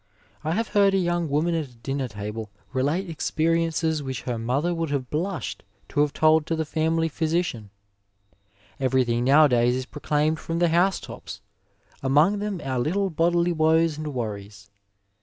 I 0.43 0.53
have 0.53 0.69
heard 0.69 0.95
a 0.95 0.97
young 0.97 1.29
woman 1.29 1.53
at 1.53 1.69
a 1.69 1.75
dinner 1.75 2.07
table 2.07 2.49
relate 2.73 3.07
experiences 3.07 4.01
which 4.01 4.23
her 4.23 4.39
mother 4.39 4.73
would 4.73 4.89
have 4.89 5.11
blushed 5.11 5.61
to 5.89 5.99
have 5.99 6.11
told 6.11 6.47
to 6.47 6.55
the 6.55 6.63
&mily 6.63 7.07
physician. 7.07 7.69
Ev^ything 8.79 9.21
nowadays 9.21 9.75
is 9.75 9.85
proclaimed 9.85 10.39
from 10.39 10.57
the 10.57 10.69
house 10.69 10.99
tops, 10.99 11.41
among 12.01 12.39
them 12.39 12.59
our 12.63 12.79
little 12.79 13.11
bodily 13.11 13.51
woes 13.53 13.95
and 13.99 14.07
worries. 14.11 14.71